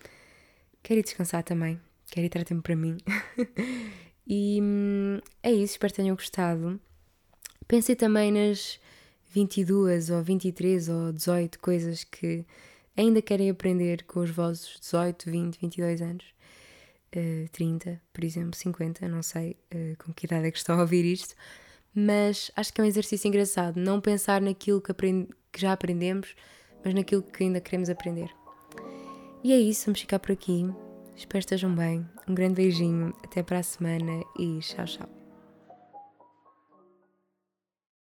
[0.82, 1.78] quero ir descansar também,
[2.10, 2.96] quero ir ter tempo para mim.
[4.26, 6.80] e hum, é isso, espero que tenham gostado.
[7.66, 8.78] Pensei também nas
[9.32, 12.44] 22 ou 23 ou 18 coisas que
[12.96, 16.24] ainda querem aprender com os vossos 18, 20, 22 anos,
[17.16, 20.82] uh, 30, por exemplo, 50, não sei uh, com que idade é que estão a
[20.82, 21.34] ouvir isto,
[21.94, 26.34] mas acho que é um exercício engraçado não pensar naquilo que, aprend que já aprendemos,
[26.84, 28.30] mas naquilo que ainda queremos aprender.
[29.42, 30.64] E é isso, vamos ficar por aqui.
[31.16, 32.06] Espero que estejam bem.
[32.28, 35.23] Um grande beijinho, até para a semana e tchau, tchau.